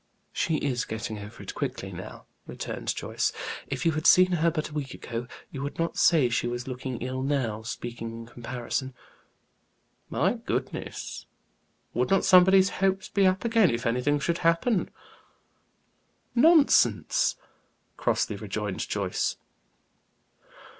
[0.33, 3.31] "She is getting over it quickly, now," returned Joyce.
[3.67, 6.67] "If you had seen her but a week ago, you would not say she was
[6.67, 8.95] looking ill now, speaking in comparison."
[10.09, 11.27] "My goodness!
[11.93, 14.89] Would not somebody's hopes be up again if anything should happen?"
[16.33, 17.35] "Nonsense!"
[17.95, 19.35] crossly rejoined Joyce.